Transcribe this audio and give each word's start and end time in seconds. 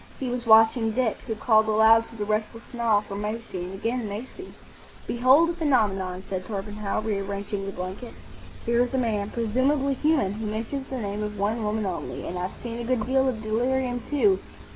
He 0.19 0.29
was 0.29 0.47
watching 0.47 0.93
Dick, 0.93 1.17
who 1.27 1.35
called 1.35 1.67
aloud 1.67 2.05
to 2.05 2.15
the 2.15 2.25
restless 2.25 2.63
Nile 2.73 3.01
for 3.03 3.13
Maisie,—and 3.15 3.75
again 3.75 4.09
Maisie! 4.09 4.51
"Behold 5.05 5.51
a 5.51 5.53
phenomenon," 5.53 6.23
said 6.27 6.43
Torpenhow, 6.47 7.01
rearranging 7.03 7.67
the 7.67 7.71
blanket. 7.71 8.15
"Here 8.65 8.81
is 8.83 8.95
a 8.95 8.97
man, 8.97 9.29
presumably 9.29 9.93
human, 9.93 10.33
who 10.33 10.47
mentions 10.47 10.87
the 10.87 10.97
name 10.97 11.21
of 11.21 11.37
one 11.37 11.63
woman 11.63 11.85
only. 11.85 12.25
And 12.25 12.39
I've 12.39 12.55
seen 12.63 12.79
a 12.79 12.83
good 12.83 13.05
deal 13.05 13.29
of 13.29 13.43
delirium, 13.43 14.01
too. 14.09 14.39